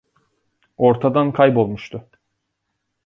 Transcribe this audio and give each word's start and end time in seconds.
Ortadan 0.77 1.31
kaybolmuştu. 1.31 2.09